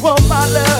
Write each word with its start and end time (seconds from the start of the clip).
February 0.00 0.77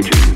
24. 0.00 0.31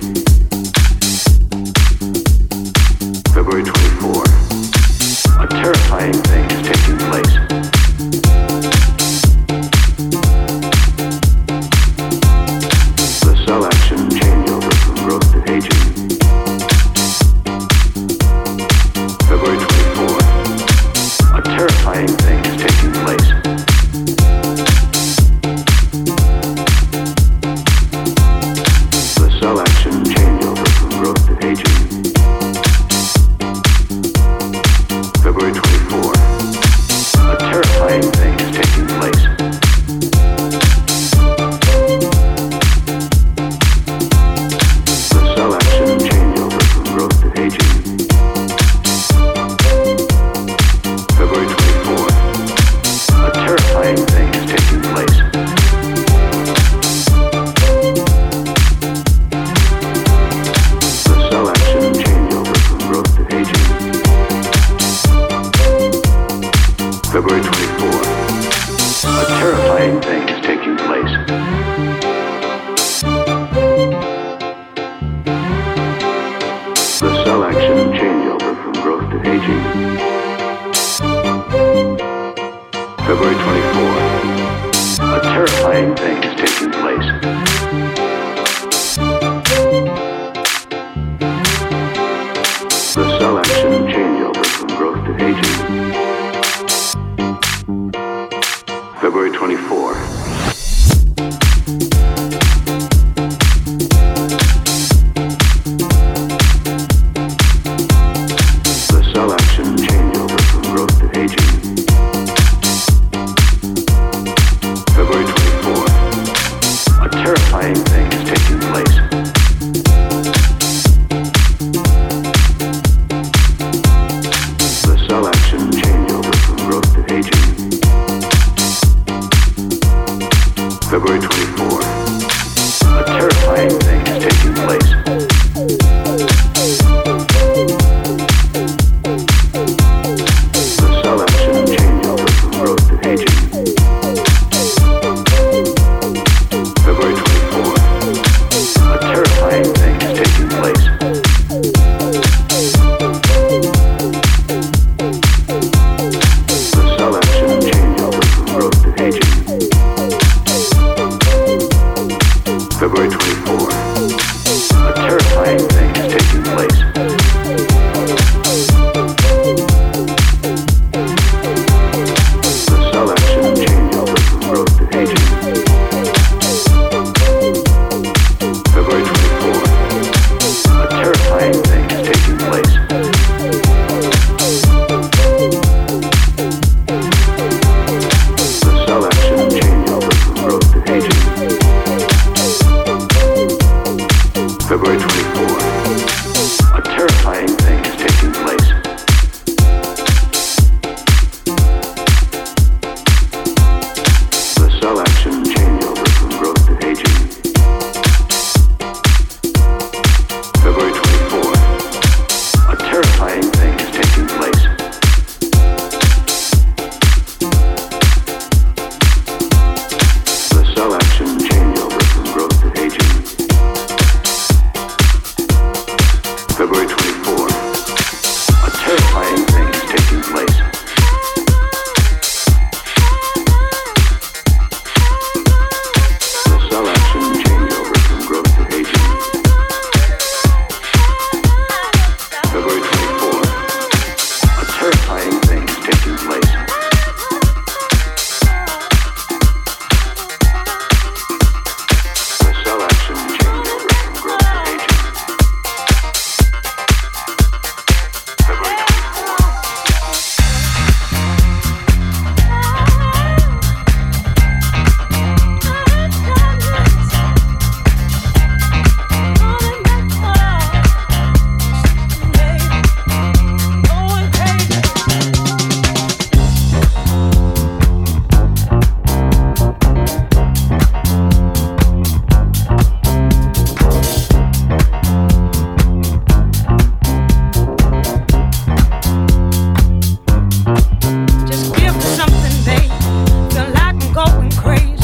praise. 294.67 294.96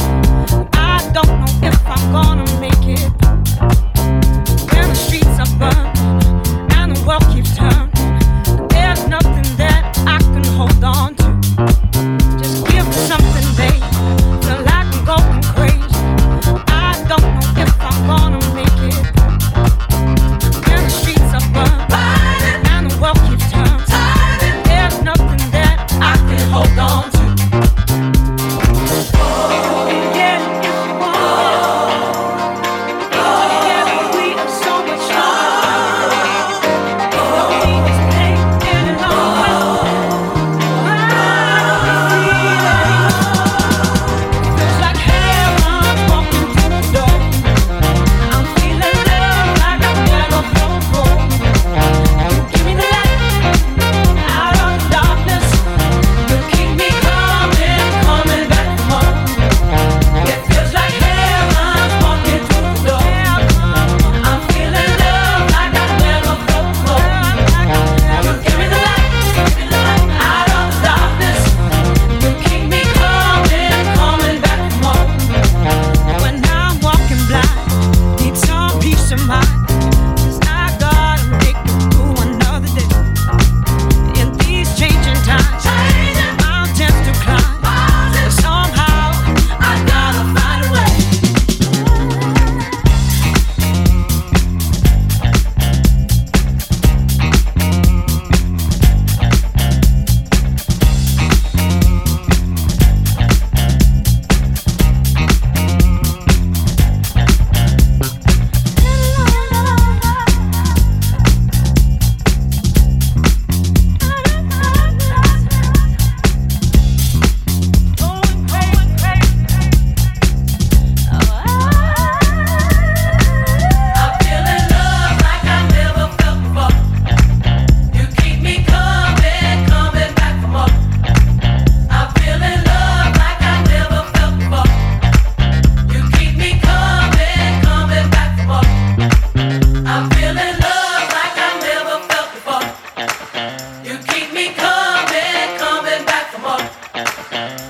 Uh-huh. 147.33 147.62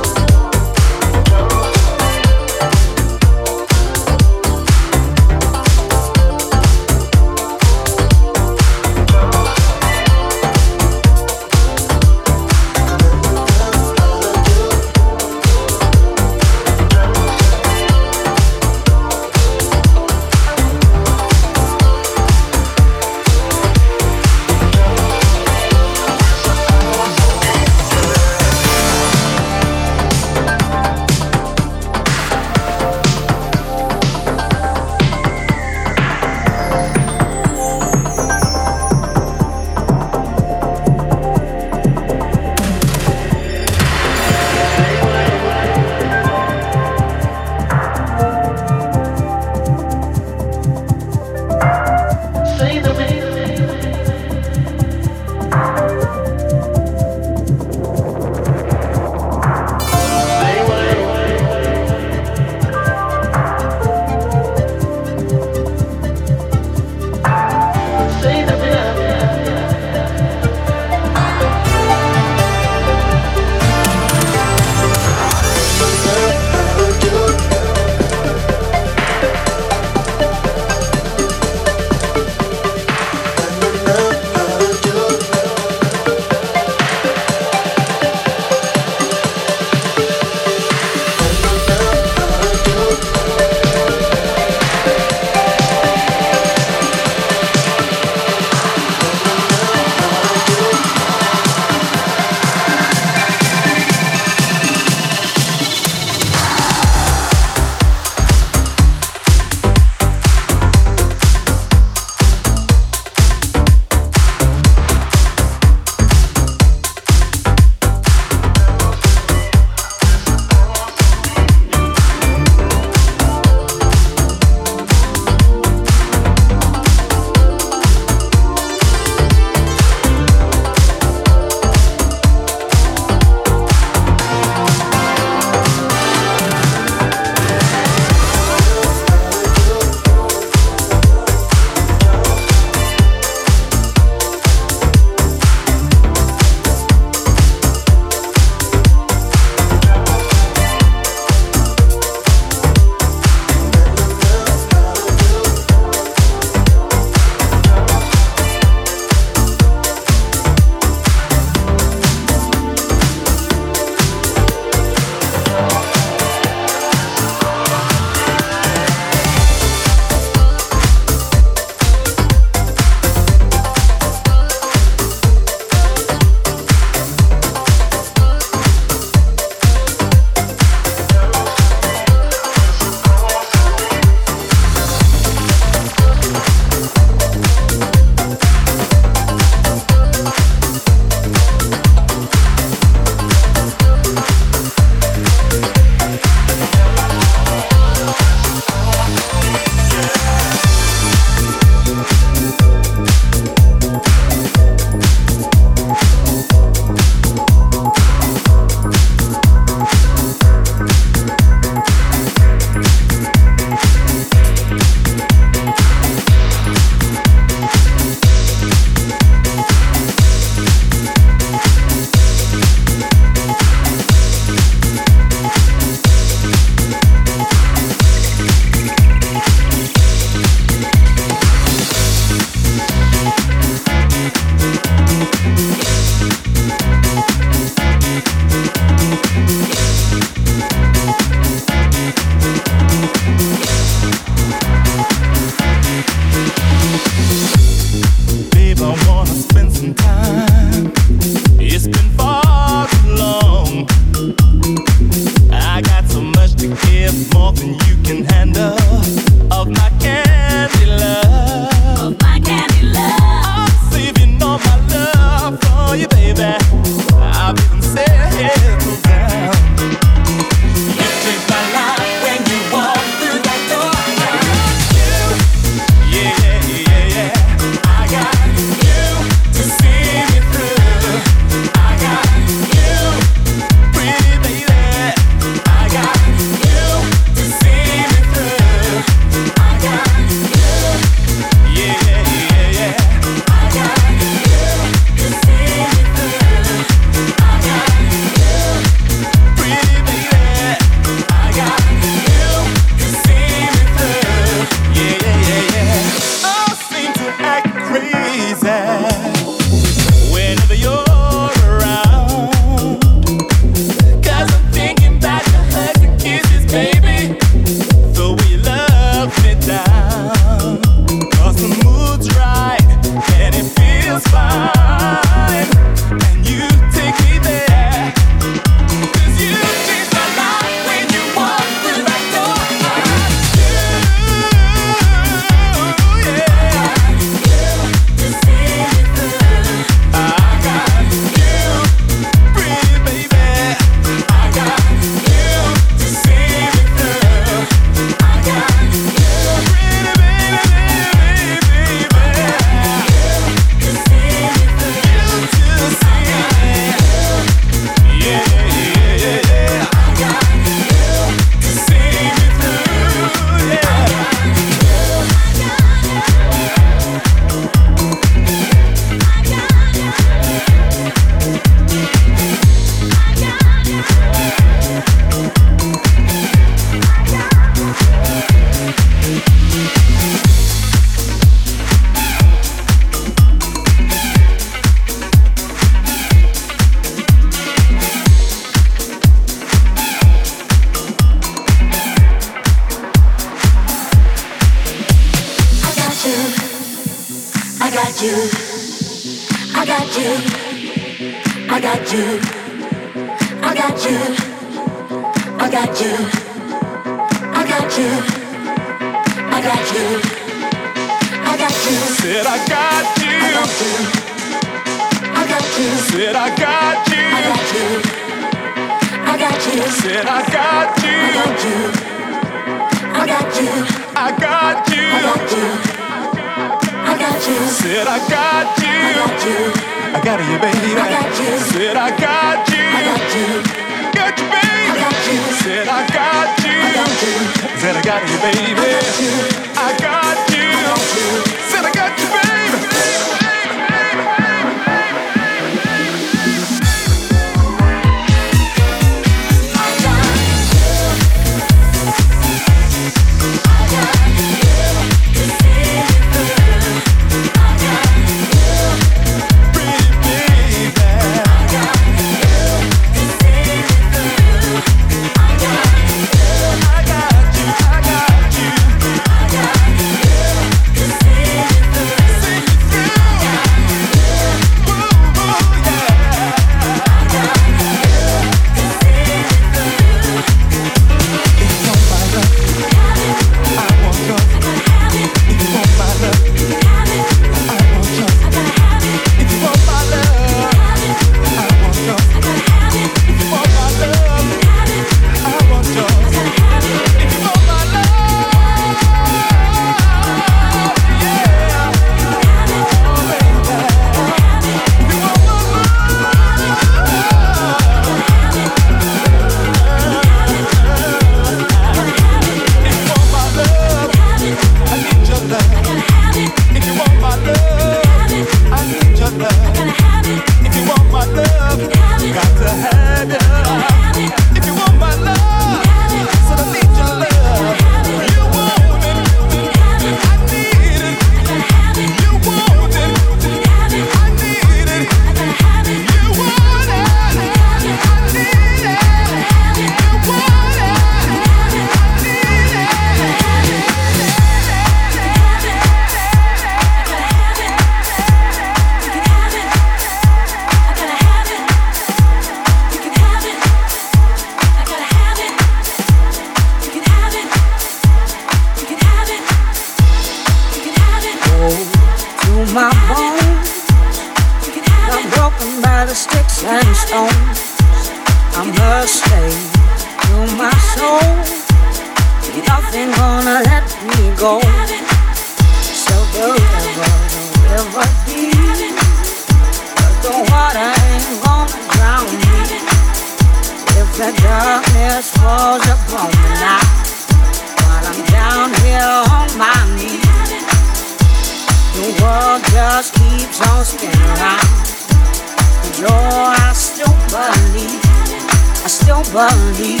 believe, 599.32 600.00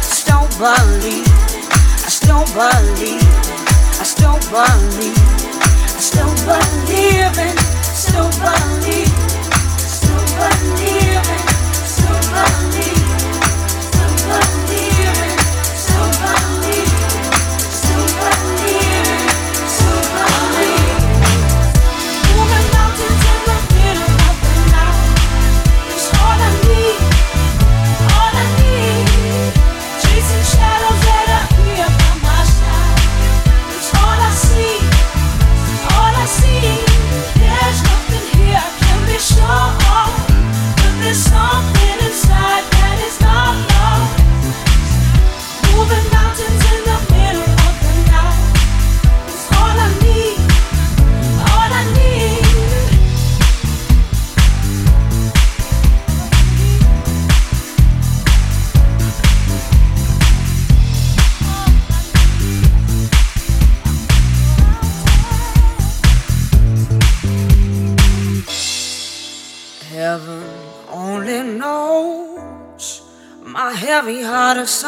still 0.00 0.46
believe, 0.56 1.26
I 1.26 2.08
still 2.08 2.44
believe, 2.54 3.22
I 3.98 4.04
still 4.04 4.38
believe, 4.50 5.18
I 5.82 6.00
still 6.00 6.32
believe 6.46 7.38
in, 7.38 7.56
still 7.82 8.30
believe, 8.38 9.10
still 9.78 10.24
believe 10.38 11.26
in, 11.26 11.42
still 11.84 12.20
believe. 12.30 12.71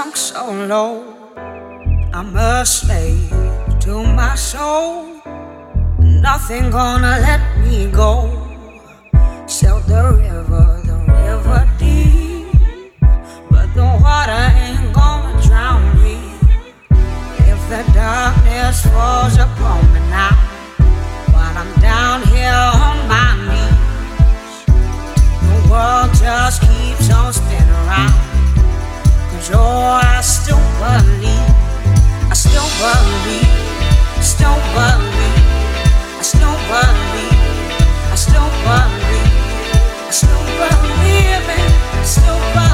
sunk 0.05 0.17
so 0.17 0.53
low. 0.69 1.03
I'm 2.13 2.37
a 2.37 2.65
slave 2.67 3.31
to 3.81 4.03
my 4.03 4.35
soul. 4.35 5.21
Nothing 5.99 6.71
gonna 6.71 7.19
let 7.21 7.43
me 7.59 7.91
go. 7.91 8.29
Sail 9.47 9.81
the 9.81 10.03
river, 10.25 10.81
the 10.85 10.99
river 11.23 11.69
deep. 11.79 12.53
But 13.51 13.73
the 13.75 13.89
water 14.03 14.45
ain't 14.65 14.93
gonna 14.93 15.41
drown 15.43 15.83
me. 16.03 16.19
If 17.51 17.61
the 17.73 17.83
darkness 17.93 18.85
falls 18.93 19.37
upon 19.39 19.81
me 19.95 20.01
now, 20.11 20.37
while 21.33 21.57
I'm 21.63 21.73
down 21.81 22.23
here 22.35 22.65
on 22.85 22.97
my 23.09 23.31
knees, 23.49 24.67
the 25.49 25.59
world 25.71 26.11
just 26.15 26.61
keeps 26.63 27.11
on 27.11 27.33
spinning 27.33 27.71
around 27.71 28.34
door. 29.51 30.01
I 30.03 30.21
still 30.23 30.63
believe, 30.81 31.55
I 32.31 32.35
still 32.35 32.69
believe, 32.81 33.49
still 34.23 34.59
believe, 34.73 35.45
I 36.19 36.23
still 36.23 36.57
believe, 36.71 37.45
I 38.11 38.17
still 38.17 38.51
believe, 38.65 39.33
I 40.07 40.13
still 40.13 40.45
believe, 40.59 41.49
I 41.49 42.05
still 42.05 42.39
believe. 42.55 42.74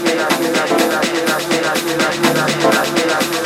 ayuda, 2.11 2.43
ayuda. 2.81 3.40